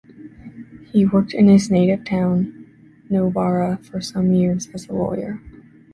He 0.91 1.05
worked 1.05 1.31
in 1.35 1.47
his 1.47 1.69
native 1.69 2.03
town, 2.05 2.65
Novara, 3.07 3.77
for 3.83 4.01
some 4.01 4.33
years 4.33 4.67
as 4.73 4.87
a 4.89 4.93
lawyer. 4.93 5.39